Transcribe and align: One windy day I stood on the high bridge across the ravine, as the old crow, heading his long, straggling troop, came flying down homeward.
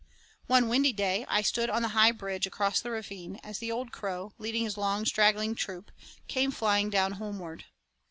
One 0.47 0.67
windy 0.67 0.93
day 0.93 1.27
I 1.29 1.43
stood 1.43 1.69
on 1.69 1.83
the 1.83 1.89
high 1.89 2.11
bridge 2.11 2.47
across 2.47 2.81
the 2.81 2.89
ravine, 2.89 3.35
as 3.43 3.59
the 3.59 3.71
old 3.71 3.91
crow, 3.91 4.33
heading 4.39 4.63
his 4.63 4.75
long, 4.75 5.05
straggling 5.05 5.53
troop, 5.53 5.91
came 6.27 6.49
flying 6.49 6.89
down 6.89 7.11
homeward. 7.11 7.65